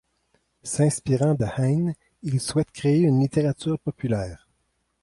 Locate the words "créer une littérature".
2.71-3.77